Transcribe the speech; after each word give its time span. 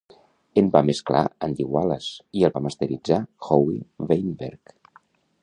En 0.59 0.69
va 0.75 0.79
mesclar 0.87 1.21
Andy 1.47 1.67
Wallace 1.75 2.39
i 2.41 2.47
el 2.49 2.55
va 2.57 2.63
masteritzar 2.69 3.21
Howie 3.51 4.09
Weinberg. 4.13 4.77